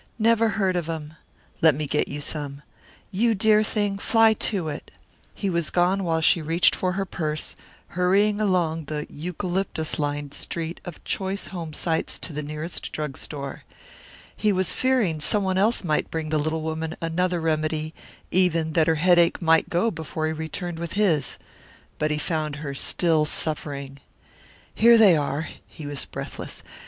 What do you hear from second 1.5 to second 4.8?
"Let me get you some." "You dear thing, fly to